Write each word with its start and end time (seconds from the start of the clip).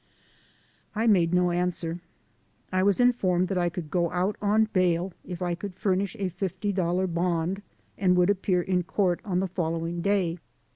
I 0.95 1.05
made 1.05 1.31
no 1.31 1.51
answer. 1.51 1.99
I 2.71 2.81
was 2.81 2.99
informed 2.99 3.49
that 3.49 3.57
I 3.59 3.69
could 3.69 3.91
go 3.91 4.09
out 4.09 4.35
on 4.41 4.67
bail 4.73 5.13
if 5.23 5.43
I 5.43 5.53
could 5.53 5.75
furnish 5.75 6.15
a 6.15 6.31
$50 6.31 7.13
bond 7.13 7.61
and 7.99 8.15
would 8.17 8.31
appear 8.31 8.63
in 8.63 8.81
court 8.81 9.19
on 9.23 9.41
the 9.41 9.47
following 9.47 10.01
day. 10.01 10.39